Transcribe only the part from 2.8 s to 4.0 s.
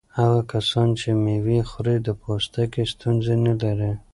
ستونزې نه لري.